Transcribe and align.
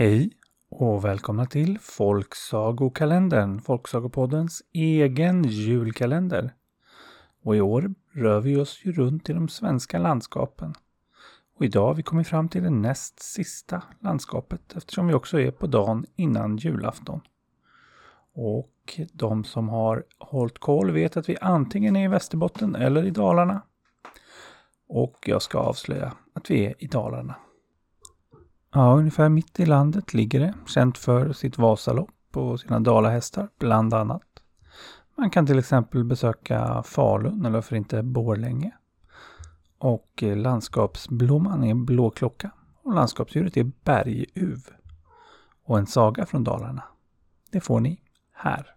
Hej 0.00 0.30
och 0.68 1.04
välkomna 1.04 1.46
till 1.46 1.78
Folksagokalendern, 1.78 3.60
Folksagopoddens 3.60 4.62
egen 4.72 5.44
julkalender. 5.44 6.54
Och 7.42 7.56
i 7.56 7.60
år 7.60 7.94
rör 8.12 8.40
vi 8.40 8.56
oss 8.56 8.80
ju 8.84 8.92
runt 8.92 9.30
i 9.30 9.32
de 9.32 9.48
svenska 9.48 9.98
landskapen. 9.98 10.74
Och 11.56 11.64
idag 11.64 11.86
har 11.86 11.94
vi 11.94 12.02
kommit 12.02 12.28
fram 12.28 12.48
till 12.48 12.62
det 12.62 12.70
näst 12.70 13.22
sista 13.22 13.82
landskapet 14.00 14.76
eftersom 14.76 15.06
vi 15.06 15.14
också 15.14 15.40
är 15.40 15.50
på 15.50 15.66
dagen 15.66 16.06
innan 16.16 16.56
julafton. 16.56 17.20
Och 18.34 19.00
de 19.12 19.44
som 19.44 19.68
har 19.68 20.04
hållit 20.18 20.58
koll 20.58 20.90
vet 20.90 21.16
att 21.16 21.28
vi 21.28 21.36
antingen 21.40 21.96
är 21.96 22.04
i 22.04 22.08
Västerbotten 22.08 22.74
eller 22.74 23.04
i 23.04 23.10
Dalarna. 23.10 23.62
Och 24.88 25.16
jag 25.26 25.42
ska 25.42 25.58
avslöja 25.58 26.12
att 26.32 26.50
vi 26.50 26.66
är 26.66 26.74
i 26.78 26.86
Dalarna. 26.86 27.34
Ja, 28.78 28.92
ungefär 28.96 29.28
mitt 29.28 29.60
i 29.60 29.66
landet 29.66 30.14
ligger 30.14 30.40
det, 30.40 30.54
känt 30.66 30.98
för 30.98 31.32
sitt 31.32 31.58
Vasalopp 31.58 32.36
och 32.36 32.60
sina 32.60 32.80
dalahästar 32.80 33.48
bland 33.58 33.94
annat. 33.94 34.22
Man 35.16 35.30
kan 35.30 35.46
till 35.46 35.58
exempel 35.58 36.04
besöka 36.04 36.82
Falun 36.82 37.46
eller 37.46 37.60
för 37.60 37.76
inte 37.76 38.02
Borlänge. 38.02 38.72
Och 39.78 40.22
eh, 40.22 40.36
landskapsblomman 40.36 41.64
är 41.64 41.74
blåklocka 41.74 42.50
och 42.82 42.94
landskapsdjuret 42.94 43.56
är 43.56 43.72
berguv. 43.84 44.60
Och 45.64 45.78
en 45.78 45.86
saga 45.86 46.26
från 46.26 46.44
Dalarna. 46.44 46.82
Det 47.50 47.60
får 47.60 47.80
ni 47.80 48.00
här. 48.32 48.74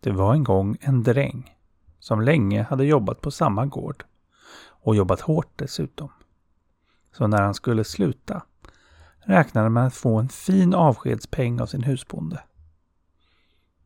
Det 0.00 0.10
var 0.10 0.34
en 0.34 0.44
gång 0.44 0.76
en 0.80 1.02
dräng 1.02 1.56
som 1.98 2.20
länge 2.20 2.62
hade 2.62 2.84
jobbat 2.84 3.20
på 3.20 3.30
samma 3.30 3.66
gård 3.66 4.04
och 4.66 4.96
jobbat 4.96 5.20
hårt 5.20 5.52
dessutom. 5.56 6.10
Så 7.16 7.26
när 7.26 7.42
han 7.42 7.54
skulle 7.54 7.84
sluta 7.84 8.42
räknade 9.18 9.70
med 9.70 9.86
att 9.86 9.94
få 9.94 10.18
en 10.18 10.28
fin 10.28 10.74
avskedspeng 10.74 11.60
av 11.60 11.66
sin 11.66 11.82
husbonde. 11.82 12.42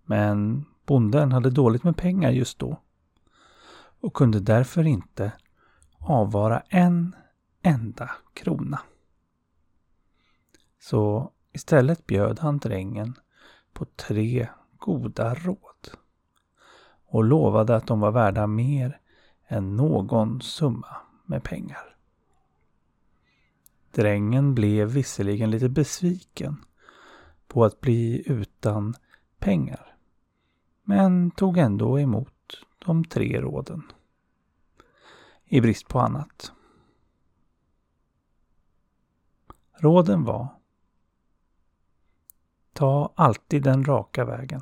Men 0.04 0.64
bonden 0.86 1.32
hade 1.32 1.50
dåligt 1.50 1.84
med 1.84 1.96
pengar 1.96 2.30
just 2.30 2.58
då 2.58 2.80
och 4.00 4.14
kunde 4.14 4.40
därför 4.40 4.86
inte 4.86 5.32
avvara 5.98 6.62
en 6.68 7.16
enda 7.62 8.10
krona. 8.34 8.80
Så 10.80 11.32
istället 11.52 12.06
bjöd 12.06 12.38
han 12.38 12.58
drängen 12.58 13.14
på 13.72 13.84
tre 13.84 14.48
goda 14.78 15.34
råd 15.34 15.88
och 17.06 17.24
lovade 17.24 17.76
att 17.76 17.86
de 17.86 18.00
var 18.00 18.10
värda 18.10 18.46
mer 18.46 19.00
än 19.48 19.76
någon 19.76 20.40
summa 20.40 20.96
med 21.24 21.42
pengar. 21.42 21.97
Drängen 23.90 24.54
blev 24.54 24.88
visserligen 24.88 25.50
lite 25.50 25.68
besviken 25.68 26.64
på 27.46 27.64
att 27.64 27.80
bli 27.80 28.22
utan 28.26 28.94
pengar. 29.38 29.96
Men 30.82 31.30
tog 31.30 31.58
ändå 31.58 32.00
emot 32.00 32.64
de 32.86 33.04
tre 33.04 33.40
råden. 33.40 33.82
I 35.44 35.60
brist 35.60 35.88
på 35.88 36.00
annat. 36.00 36.52
Råden 39.80 40.24
var 40.24 40.58
Ta 42.72 43.12
alltid 43.14 43.62
den 43.62 43.84
raka 43.84 44.24
vägen. 44.24 44.60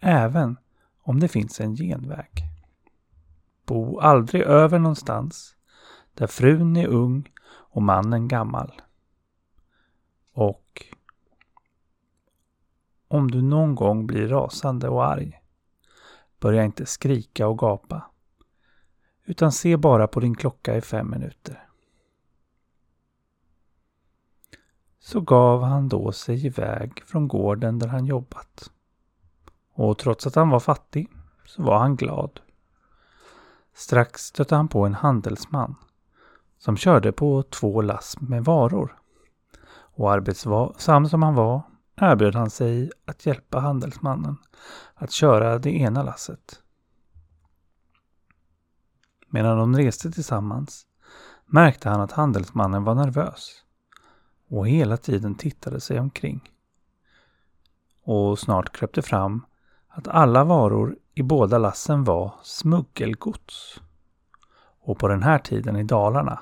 Även 0.00 0.56
om 1.02 1.20
det 1.20 1.28
finns 1.28 1.60
en 1.60 1.76
genväg. 1.76 2.28
Bo 3.66 4.00
aldrig 4.00 4.42
över 4.42 4.78
någonstans 4.78 5.56
där 6.14 6.26
frun 6.26 6.76
är 6.76 6.86
ung 6.86 7.30
och 7.68 7.82
mannen 7.82 8.28
gammal. 8.28 8.82
Och 10.32 10.86
om 13.08 13.30
du 13.30 13.42
någon 13.42 13.74
gång 13.74 14.06
blir 14.06 14.28
rasande 14.28 14.88
och 14.88 15.06
arg, 15.06 15.40
börja 16.40 16.64
inte 16.64 16.86
skrika 16.86 17.46
och 17.48 17.58
gapa. 17.58 18.10
Utan 19.24 19.52
se 19.52 19.76
bara 19.76 20.06
på 20.06 20.20
din 20.20 20.34
klocka 20.34 20.76
i 20.76 20.80
fem 20.80 21.10
minuter. 21.10 21.68
Så 24.98 25.20
gav 25.20 25.62
han 25.62 25.88
då 25.88 26.12
sig 26.12 26.46
iväg 26.46 27.02
från 27.06 27.28
gården 27.28 27.78
där 27.78 27.88
han 27.88 28.06
jobbat. 28.06 28.70
Och 29.72 29.98
trots 29.98 30.26
att 30.26 30.34
han 30.34 30.50
var 30.50 30.60
fattig 30.60 31.08
så 31.44 31.62
var 31.62 31.78
han 31.78 31.96
glad. 31.96 32.40
Strax 33.74 34.22
stötte 34.22 34.56
han 34.56 34.68
på 34.68 34.86
en 34.86 34.94
handelsman 34.94 35.74
som 36.58 36.76
körde 36.76 37.12
på 37.12 37.42
två 37.42 37.82
lass 37.82 38.20
med 38.20 38.44
varor. 38.44 38.98
Och 39.70 40.12
arbetsam 40.12 41.08
som 41.08 41.22
han 41.22 41.34
var 41.34 41.62
erbjöd 41.96 42.34
han 42.34 42.50
sig 42.50 42.90
att 43.06 43.26
hjälpa 43.26 43.60
handelsmannen 43.60 44.36
att 44.94 45.10
köra 45.10 45.58
det 45.58 45.70
ena 45.70 46.02
lasset. 46.02 46.62
Medan 49.30 49.58
de 49.58 49.76
reste 49.76 50.10
tillsammans 50.10 50.86
märkte 51.46 51.88
han 51.88 52.00
att 52.00 52.12
handelsmannen 52.12 52.84
var 52.84 52.94
nervös 52.94 53.64
och 54.48 54.68
hela 54.68 54.96
tiden 54.96 55.34
tittade 55.34 55.80
sig 55.80 56.00
omkring. 56.00 56.50
Och 58.02 58.38
snart 58.38 58.76
kröp 58.76 58.94
det 58.94 59.02
fram 59.02 59.44
att 59.88 60.08
alla 60.08 60.44
varor 60.44 60.96
i 61.14 61.22
båda 61.22 61.58
lassen 61.58 62.04
var 62.04 62.34
smuggelgods. 62.42 63.80
Och 64.80 64.98
på 64.98 65.08
den 65.08 65.22
här 65.22 65.38
tiden 65.38 65.76
i 65.76 65.84
Dalarna 65.84 66.40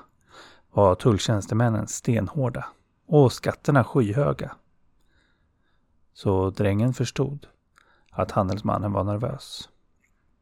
var 0.77 0.95
tulltjänstemännen 0.95 1.87
stenhårda 1.87 2.65
och 3.07 3.31
skatterna 3.31 3.83
skyhöga. 3.83 4.55
Så 6.13 6.49
drängen 6.49 6.93
förstod 6.93 7.47
att 8.11 8.31
handelsmannen 8.31 8.91
var 8.91 9.03
nervös. 9.03 9.69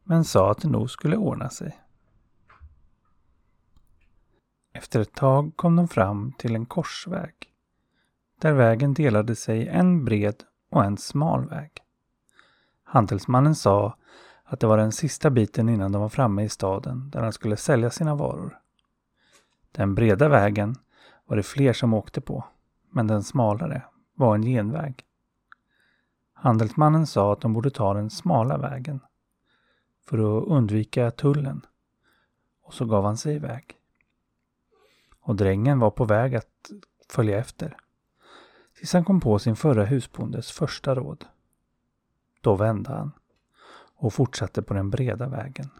Men 0.04 0.24
sa 0.24 0.50
att 0.50 0.60
det 0.60 0.68
nog 0.68 0.90
skulle 0.90 1.16
ordna 1.16 1.50
sig. 1.50 1.78
Efter 4.74 5.00
ett 5.00 5.14
tag 5.14 5.52
kom 5.56 5.76
de 5.76 5.88
fram 5.88 6.32
till 6.32 6.54
en 6.54 6.66
korsväg. 6.66 7.34
Där 8.40 8.52
vägen 8.52 8.94
delade 8.94 9.36
sig 9.36 9.68
en 9.68 10.04
bred 10.04 10.42
och 10.70 10.84
en 10.84 10.96
smal 10.96 11.48
väg. 11.48 11.70
Handelsmannen 12.84 13.54
sa 13.54 13.96
att 14.44 14.60
det 14.60 14.66
var 14.66 14.78
den 14.78 14.92
sista 14.92 15.30
biten 15.30 15.68
innan 15.68 15.92
de 15.92 16.02
var 16.02 16.08
framme 16.08 16.42
i 16.42 16.48
staden 16.48 17.10
där 17.10 17.22
han 17.22 17.32
skulle 17.32 17.56
sälja 17.56 17.90
sina 17.90 18.14
varor. 18.14 18.60
Den 19.76 19.94
breda 19.94 20.28
vägen 20.28 20.74
var 21.26 21.36
det 21.36 21.42
fler 21.42 21.72
som 21.72 21.94
åkte 21.94 22.20
på, 22.20 22.44
men 22.90 23.06
den 23.06 23.22
smalare 23.22 23.82
var 24.14 24.34
en 24.34 24.42
genväg. 24.42 25.04
Handelsmannen 26.32 27.06
sa 27.06 27.32
att 27.32 27.40
de 27.40 27.52
borde 27.52 27.70
ta 27.70 27.94
den 27.94 28.10
smala 28.10 28.58
vägen 28.58 29.00
för 30.06 30.18
att 30.18 30.48
undvika 30.48 31.10
tullen 31.10 31.66
och 32.62 32.74
så 32.74 32.84
gav 32.84 33.04
han 33.04 33.16
sig 33.16 33.34
iväg. 33.34 33.76
Och 35.20 35.36
drängen 35.36 35.78
var 35.78 35.90
på 35.90 36.04
väg 36.04 36.34
att 36.34 36.70
följa 37.08 37.38
efter 37.38 37.76
tills 38.78 38.92
han 38.92 39.04
kom 39.04 39.20
på 39.20 39.38
sin 39.38 39.56
förra 39.56 39.84
husbondes 39.84 40.50
första 40.50 40.94
råd. 40.94 41.24
Då 42.40 42.54
vände 42.54 42.90
han 42.90 43.12
och 43.96 44.12
fortsatte 44.12 44.62
på 44.62 44.74
den 44.74 44.90
breda 44.90 45.28
vägen. 45.28 45.70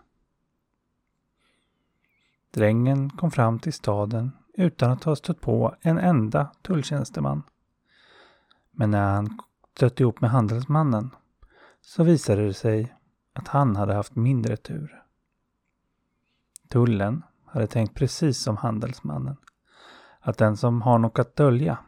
Drängen 2.51 3.11
kom 3.11 3.31
fram 3.31 3.59
till 3.59 3.73
staden 3.73 4.33
utan 4.55 4.91
att 4.91 5.05
ha 5.05 5.17
stött 5.17 5.41
på 5.41 5.77
en 5.81 5.99
enda 5.99 6.53
tulltjänsteman. 6.63 7.43
Men 8.71 8.91
när 8.91 9.15
han 9.15 9.39
stötte 9.77 10.03
ihop 10.03 10.21
med 10.21 10.31
handelsmannen 10.31 11.11
så 11.81 12.05
visade 12.05 12.47
det 12.47 12.55
sig 12.55 12.97
att 13.33 13.49
han 13.49 13.77
hade 13.77 13.95
haft 13.95 14.17
mindre 14.17 14.57
tur. 14.57 15.03
Tullen 16.69 17.23
hade 17.45 17.67
tänkt 17.67 17.95
precis 17.95 18.39
som 18.39 18.57
handelsmannen. 18.57 19.37
Att 20.21 20.39
den 20.39 20.57
som 20.57 20.83
har 20.83 20.99
något 20.99 21.19
att 21.19 21.37
dölja 21.37 21.79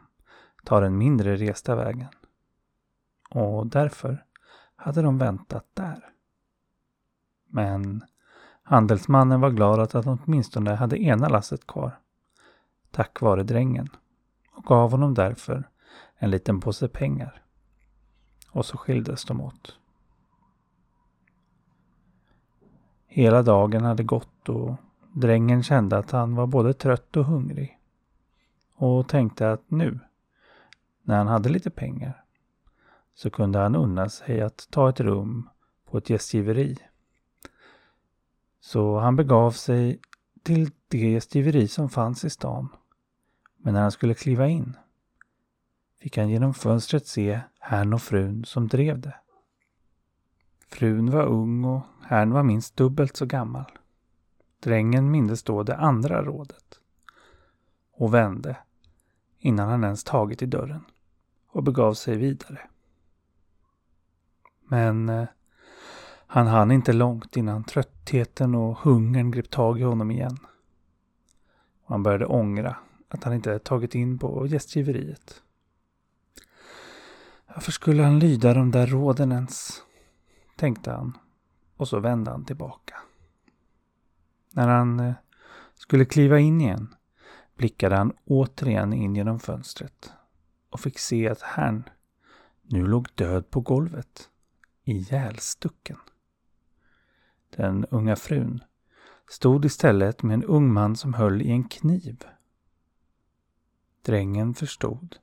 tar 0.63 0.81
den 0.81 0.97
mindre 0.97 1.35
resta 1.35 1.75
vägen. 1.75 2.07
Och 3.29 3.67
därför 3.67 4.25
hade 4.75 5.01
de 5.01 5.17
väntat 5.17 5.65
där. 5.73 6.09
Men 7.47 8.03
Handelsmannen 8.69 9.41
var 9.41 9.49
glad 9.49 9.79
att 9.79 9.93
han 9.93 10.19
åtminstone 10.25 10.75
hade 10.75 11.01
ena 11.03 11.29
lasset 11.29 11.67
kvar. 11.67 11.99
Tack 12.91 13.21
vare 13.21 13.43
drängen. 13.43 13.89
Och 14.55 14.63
gav 14.63 14.91
honom 14.91 15.13
därför 15.13 15.69
en 16.17 16.31
liten 16.31 16.59
påse 16.59 16.87
pengar. 16.87 17.41
Och 18.51 18.65
så 18.65 18.77
skildes 18.77 19.25
de 19.25 19.41
åt. 19.41 19.77
Hela 23.07 23.43
dagen 23.43 23.83
hade 23.83 24.03
gått 24.03 24.49
och 24.49 24.75
drängen 25.13 25.63
kände 25.63 25.97
att 25.97 26.11
han 26.11 26.35
var 26.35 26.47
både 26.47 26.73
trött 26.73 27.17
och 27.17 27.25
hungrig. 27.25 27.79
Och 28.75 29.07
tänkte 29.07 29.51
att 29.51 29.71
nu, 29.71 29.99
när 31.03 31.17
han 31.17 31.27
hade 31.27 31.49
lite 31.49 31.69
pengar, 31.69 32.23
så 33.13 33.29
kunde 33.29 33.59
han 33.59 33.75
unna 33.75 34.09
sig 34.09 34.41
att 34.41 34.67
ta 34.69 34.89
ett 34.89 34.99
rum 34.99 35.49
på 35.85 35.97
ett 35.97 36.09
gästgiveri 36.09 36.77
så 38.59 38.99
han 38.99 39.15
begav 39.15 39.51
sig 39.51 39.99
till 40.43 40.71
det 40.87 41.21
stiveri 41.21 41.67
som 41.67 41.89
fanns 41.89 42.25
i 42.25 42.29
stan 42.29 42.69
Men 43.57 43.73
när 43.73 43.81
han 43.81 43.91
skulle 43.91 44.13
kliva 44.13 44.47
in 44.47 44.77
fick 45.99 46.17
han 46.17 46.29
genom 46.29 46.53
fönstret 46.53 47.07
se 47.07 47.41
herrn 47.59 47.93
och 47.93 48.01
frun 48.01 48.45
som 48.45 48.67
drev 48.67 48.99
det. 48.99 49.15
Frun 50.67 51.11
var 51.11 51.23
ung 51.23 51.65
och 51.65 51.81
herrn 52.01 52.31
var 52.31 52.43
minst 52.43 52.75
dubbelt 52.75 53.15
så 53.15 53.25
gammal. 53.25 53.71
Drängen 54.59 55.11
mindes 55.11 55.43
då 55.43 55.63
det 55.63 55.75
andra 55.75 56.23
rådet 56.23 56.79
och 57.91 58.13
vände 58.13 58.57
innan 59.39 59.69
han 59.69 59.83
ens 59.83 60.03
tagit 60.03 60.41
i 60.41 60.45
dörren 60.45 60.85
och 61.47 61.63
begav 61.63 61.93
sig 61.93 62.17
vidare. 62.17 62.69
Men 64.67 65.09
eh, 65.09 65.27
han 66.31 66.47
hann 66.47 66.71
inte 66.71 66.93
långt 66.93 67.37
innan 67.37 67.63
tröttheten 67.63 68.55
och 68.55 68.77
hungern 68.77 69.31
grep 69.31 69.49
tag 69.49 69.79
i 69.79 69.83
honom 69.83 70.11
igen. 70.11 70.37
Och 71.83 71.89
han 71.89 72.03
började 72.03 72.25
ångra 72.25 72.75
att 73.07 73.23
han 73.23 73.33
inte 73.33 73.59
tagit 73.59 73.95
in 73.95 74.19
på 74.19 74.47
gästgiveriet. 74.47 75.41
Varför 77.47 77.71
skulle 77.71 78.03
han 78.03 78.19
lyda 78.19 78.53
de 78.53 78.71
där 78.71 78.87
råden 78.87 79.31
ens? 79.31 79.83
Tänkte 80.55 80.91
han. 80.91 81.17
Och 81.77 81.87
så 81.87 81.99
vände 81.99 82.31
han 82.31 82.45
tillbaka. 82.45 82.95
När 84.53 84.67
han 84.67 84.99
eh, 84.99 85.13
skulle 85.75 86.05
kliva 86.05 86.39
in 86.39 86.61
igen 86.61 86.95
blickade 87.55 87.95
han 87.95 88.13
återigen 88.25 88.93
in 88.93 89.15
genom 89.15 89.39
fönstret 89.39 90.11
och 90.69 90.79
fick 90.79 90.99
se 90.99 91.29
att 91.29 91.41
herrn 91.41 91.83
nu 92.61 92.87
låg 92.87 93.07
död 93.15 93.49
på 93.49 93.61
golvet, 93.61 94.29
ihjälstucken. 94.83 95.97
Den 97.55 97.85
unga 97.85 98.15
frun 98.15 98.63
stod 99.29 99.65
istället 99.65 100.23
med 100.23 100.33
en 100.33 100.43
ung 100.43 100.73
man 100.73 100.95
som 100.95 101.13
höll 101.13 101.41
i 101.41 101.51
en 101.51 101.63
kniv. 101.63 102.23
Drängen 104.05 104.53
förstod 104.53 105.15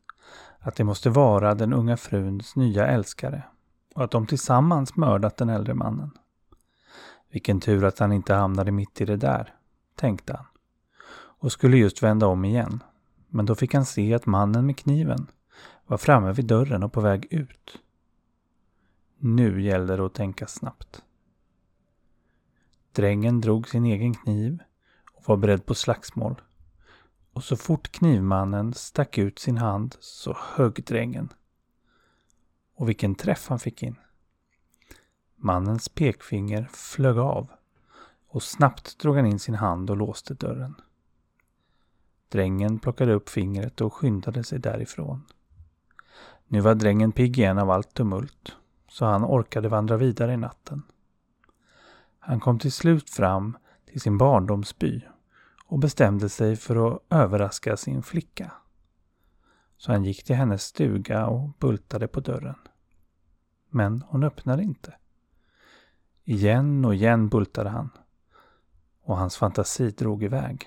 att 0.59 0.77
det 0.77 0.85
måste 0.85 1.11
vara 1.11 1.55
den 1.55 1.73
unga 1.73 1.97
fruns 1.97 2.57
nya 2.57 2.87
älskare 2.87 3.43
och 3.95 4.05
att 4.05 4.11
de 4.11 4.27
tillsammans 4.27 4.97
mördat 4.97 5.37
den 5.37 5.49
äldre 5.49 5.75
mannen. 5.75 6.11
Vilken 7.31 7.61
tur 7.61 7.85
att 7.85 7.99
han 7.99 8.13
inte 8.13 8.35
hamnade 8.35 8.73
mitt 8.73 9.01
i 9.01 9.05
det 9.05 9.17
där, 9.17 9.55
tänkte 9.95 10.33
han 10.37 10.47
och 11.39 11.53
skulle 11.53 11.77
just 11.77 12.03
vända 12.03 12.27
om 12.27 12.45
igen. 12.45 12.83
Men 13.29 13.47
då 13.47 13.55
fick 13.55 13.75
han 13.75 13.85
se 13.85 14.15
att 14.15 14.27
mannen 14.27 14.67
med 14.67 14.79
kniven 14.79 15.27
var 15.87 15.99
framme 15.99 16.33
vid 16.33 16.47
dörren 16.47 16.83
och 16.83 16.93
på 16.93 17.01
väg 17.01 17.27
ut. 17.31 17.79
Nu 19.19 19.63
gällde 19.63 19.97
det 19.97 20.07
att 20.07 20.15
tänka 20.15 20.47
snabbt. 20.47 21.03
Drängen 22.97 23.41
drog 23.41 23.69
sin 23.69 23.85
egen 23.85 24.15
kniv 24.15 24.59
och 25.13 25.29
var 25.29 25.37
beredd 25.37 25.67
på 25.67 25.75
slagsmål. 25.75 26.41
Och 27.33 27.45
så 27.45 27.57
fort 27.57 27.89
knivmannen 27.89 28.75
stack 28.75 29.19
ut 29.19 29.39
sin 29.39 29.59
hand 29.59 29.97
så 30.01 30.37
högg 30.41 30.85
drängen. 30.85 31.29
Och 32.75 32.89
vilken 32.89 33.15
träff 33.15 33.49
han 33.49 33.59
fick 33.59 33.83
in. 33.83 33.97
Mannens 35.37 35.89
pekfinger 35.89 36.69
flög 36.73 37.19
av 37.19 37.51
och 38.29 38.43
snabbt 38.43 38.99
drog 38.99 39.17
han 39.17 39.27
in 39.27 39.39
sin 39.39 39.55
hand 39.55 39.91
och 39.91 39.97
låste 39.97 40.35
dörren. 40.35 40.75
Drängen 42.29 42.79
plockade 42.79 43.13
upp 43.13 43.29
fingret 43.29 43.81
och 43.81 43.95
skyndade 43.95 44.45
sig 44.45 44.59
därifrån. 44.59 45.23
Nu 46.47 46.61
var 46.61 46.75
drängen 46.75 47.13
pigg 47.13 47.39
igen 47.39 47.59
av 47.59 47.71
allt 47.71 47.95
tumult, 47.95 48.57
så 48.89 49.05
han 49.05 49.25
orkade 49.25 49.69
vandra 49.69 49.97
vidare 49.97 50.33
i 50.33 50.37
natten. 50.37 50.83
Han 52.29 52.41
kom 52.41 52.59
till 52.59 52.73
slut 52.73 53.11
fram 53.11 53.57
till 53.85 54.01
sin 54.01 54.19
barndomsby 54.19 55.03
och 55.67 55.79
bestämde 55.79 56.29
sig 56.29 56.57
för 56.57 56.89
att 56.89 57.03
överraska 57.11 57.77
sin 57.77 58.03
flicka. 58.03 58.53
Så 59.77 59.93
han 59.93 60.05
gick 60.05 60.25
till 60.25 60.37
hennes 60.37 60.63
stuga 60.63 61.27
och 61.27 61.49
bultade 61.49 62.09
på 62.09 62.21
dörren. 62.21 62.59
Men 63.71 64.03
hon 64.09 64.25
öppnade 64.25 64.63
inte. 64.63 64.95
Igen 66.25 66.85
och 66.85 66.95
igen 66.95 67.29
bultade 67.29 67.71
han. 67.71 67.91
Och 69.03 69.17
hans 69.17 69.37
fantasi 69.37 69.91
drog 69.91 70.23
iväg. 70.23 70.67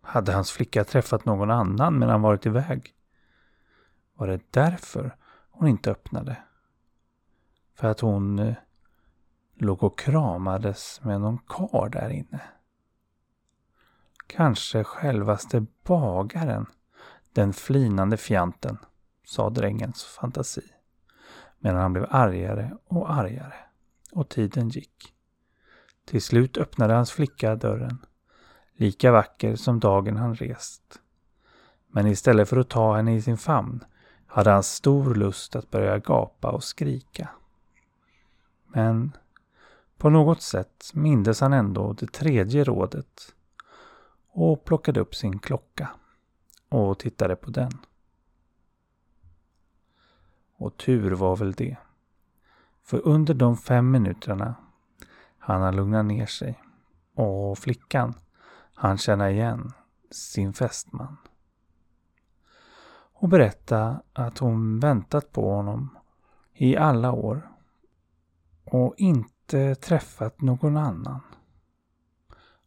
Hade 0.00 0.32
hans 0.32 0.50
flicka 0.50 0.84
träffat 0.84 1.24
någon 1.24 1.50
annan 1.50 1.98
medan 1.98 2.12
han 2.12 2.22
varit 2.22 2.46
iväg? 2.46 2.94
Var 4.14 4.26
det 4.26 4.40
därför 4.50 5.16
hon 5.50 5.68
inte 5.68 5.90
öppnade? 5.90 6.36
För 7.74 7.88
att 7.88 8.00
hon 8.00 8.38
eh, 8.38 8.54
låg 9.58 9.82
och 9.82 9.98
kramades 9.98 11.00
med 11.04 11.20
någon 11.20 11.38
kar 11.38 11.88
där 11.88 12.10
inne? 12.10 12.40
Kanske 14.26 14.84
självaste 14.84 15.66
bagaren, 15.82 16.66
den 17.32 17.52
flinande 17.52 18.16
fjanten, 18.16 18.78
sa 19.24 19.50
drängens 19.50 20.04
fantasi. 20.04 20.72
Medan 21.58 21.80
han 21.80 21.92
blev 21.92 22.06
argare 22.10 22.76
och 22.86 23.10
argare. 23.12 23.54
Och 24.12 24.28
tiden 24.28 24.68
gick. 24.68 25.14
Till 26.04 26.22
slut 26.22 26.56
öppnade 26.56 26.94
hans 26.94 27.12
flicka 27.12 27.56
dörren 27.56 27.98
lika 28.78 29.12
vacker 29.12 29.56
som 29.56 29.80
dagen 29.80 30.16
han 30.16 30.34
rest. 30.34 31.00
Men 31.88 32.06
istället 32.06 32.48
för 32.48 32.56
att 32.56 32.68
ta 32.68 32.96
henne 32.96 33.14
i 33.14 33.22
sin 33.22 33.38
famn 33.38 33.84
hade 34.26 34.50
han 34.50 34.62
stor 34.62 35.14
lust 35.14 35.56
att 35.56 35.70
börja 35.70 35.98
gapa 35.98 36.50
och 36.50 36.64
skrika. 36.64 37.28
Men 38.66 39.12
på 39.98 40.10
något 40.10 40.42
sätt 40.42 40.90
mindes 40.94 41.40
han 41.40 41.52
ändå 41.52 41.92
det 41.92 42.12
tredje 42.12 42.64
rådet 42.64 43.34
och 44.28 44.64
plockade 44.64 45.00
upp 45.00 45.14
sin 45.14 45.38
klocka 45.38 45.90
och 46.68 46.98
tittade 46.98 47.36
på 47.36 47.50
den. 47.50 47.72
Och 50.56 50.76
tur 50.76 51.10
var 51.10 51.36
väl 51.36 51.52
det. 51.52 51.76
För 52.82 53.06
under 53.06 53.34
de 53.34 53.56
fem 53.56 53.90
minuterna 53.90 54.54
hann 55.38 55.62
han 55.62 55.76
lugna 55.76 56.02
ner 56.02 56.26
sig 56.26 56.62
och 57.14 57.58
flickan 57.58 58.14
han 58.74 58.98
känna 58.98 59.30
igen 59.30 59.72
sin 60.10 60.52
fästman. 60.52 61.16
Och 63.12 63.28
berätta 63.28 64.02
att 64.12 64.38
hon 64.38 64.80
väntat 64.80 65.32
på 65.32 65.54
honom 65.54 65.98
i 66.52 66.76
alla 66.76 67.12
år 67.12 67.50
och 68.64 68.94
inte 69.48 69.74
träffat 69.74 70.40
någon 70.40 70.76
annan. 70.76 71.20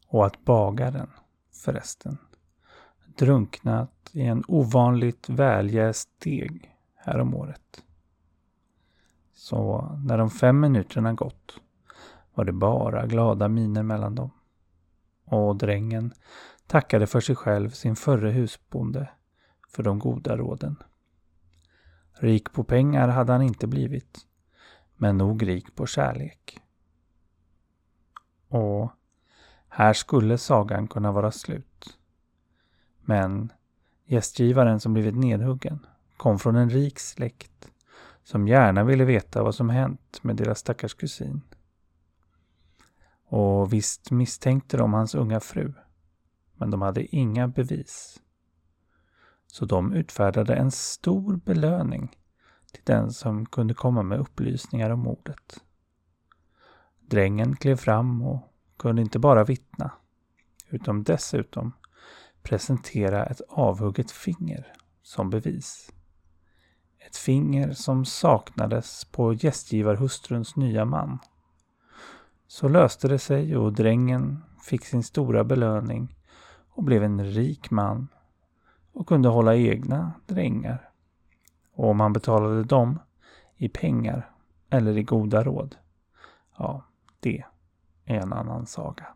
Och 0.06 0.26
att 0.26 0.44
bagaren, 0.44 1.10
förresten, 1.64 2.18
drunknat 3.18 4.10
i 4.12 4.22
en 4.22 4.44
ovanligt 4.48 5.28
väljäst 5.28 6.08
deg 6.18 6.76
häromåret. 6.94 7.84
Så 9.34 9.90
när 10.04 10.18
de 10.18 10.30
fem 10.30 10.60
minuterna 10.60 11.12
gått 11.12 11.60
var 12.34 12.44
det 12.44 12.52
bara 12.52 13.06
glada 13.06 13.48
miner 13.48 13.82
mellan 13.82 14.14
dem 14.14 14.30
och 15.24 15.56
drängen 15.56 16.12
tackade 16.66 17.06
för 17.06 17.20
sig 17.20 17.36
själv 17.36 17.70
sin 17.70 17.96
förre 17.96 18.30
husbonde 18.30 19.10
för 19.68 19.82
de 19.82 19.98
goda 19.98 20.36
råden. 20.36 20.76
Rik 22.12 22.52
på 22.52 22.64
pengar 22.64 23.08
hade 23.08 23.32
han 23.32 23.42
inte 23.42 23.66
blivit, 23.66 24.18
men 24.96 25.18
nog 25.18 25.48
rik 25.48 25.74
på 25.74 25.86
kärlek. 25.86 26.61
Och 28.52 28.92
här 29.68 29.92
skulle 29.92 30.38
sagan 30.38 30.88
kunna 30.88 31.12
vara 31.12 31.30
slut. 31.30 31.98
Men 33.00 33.52
gästgivaren 34.04 34.80
som 34.80 34.92
blivit 34.92 35.16
nedhuggen 35.16 35.86
kom 36.16 36.38
från 36.38 36.56
en 36.56 36.70
rik 36.70 36.98
släkt 36.98 37.70
som 38.24 38.48
gärna 38.48 38.84
ville 38.84 39.04
veta 39.04 39.42
vad 39.42 39.54
som 39.54 39.70
hänt 39.70 40.18
med 40.22 40.36
deras 40.36 40.58
stackars 40.58 40.94
kusin. 40.94 41.40
Och 43.24 43.72
visst 43.72 44.10
misstänkte 44.10 44.76
de 44.76 44.92
hans 44.92 45.14
unga 45.14 45.40
fru. 45.40 45.72
Men 46.54 46.70
de 46.70 46.82
hade 46.82 47.16
inga 47.16 47.48
bevis. 47.48 48.22
Så 49.46 49.64
de 49.64 49.92
utfärdade 49.92 50.54
en 50.54 50.70
stor 50.70 51.36
belöning 51.36 52.16
till 52.72 52.82
den 52.84 53.10
som 53.10 53.46
kunde 53.46 53.74
komma 53.74 54.02
med 54.02 54.18
upplysningar 54.18 54.90
om 54.90 55.00
mordet. 55.00 55.62
Drängen 57.12 57.56
klev 57.56 57.76
fram 57.76 58.22
och 58.22 58.52
kunde 58.76 59.02
inte 59.02 59.18
bara 59.18 59.44
vittna, 59.44 59.90
utan 60.70 61.02
dessutom 61.02 61.72
presentera 62.42 63.26
ett 63.26 63.40
avhugget 63.48 64.10
finger 64.10 64.72
som 65.02 65.30
bevis. 65.30 65.92
Ett 66.98 67.16
finger 67.16 67.72
som 67.72 68.04
saknades 68.04 69.04
på 69.04 69.34
gästgivarhustruns 69.34 70.56
nya 70.56 70.84
man. 70.84 71.18
Så 72.46 72.68
löste 72.68 73.08
det 73.08 73.18
sig 73.18 73.56
och 73.56 73.72
drängen 73.72 74.44
fick 74.62 74.84
sin 74.84 75.02
stora 75.02 75.44
belöning 75.44 76.16
och 76.68 76.82
blev 76.84 77.04
en 77.04 77.24
rik 77.24 77.70
man 77.70 78.08
och 78.92 79.08
kunde 79.08 79.28
hålla 79.28 79.56
egna 79.56 80.12
drängar. 80.26 80.90
Och 81.74 81.88
om 81.88 82.00
han 82.00 82.12
betalade 82.12 82.64
dem 82.64 82.98
i 83.56 83.68
pengar 83.68 84.30
eller 84.70 84.98
i 84.98 85.02
goda 85.02 85.44
råd, 85.44 85.76
ja, 86.58 86.84
det 87.22 87.44
är 88.04 88.14
en 88.14 88.32
annan 88.32 88.66
saga. 88.66 89.06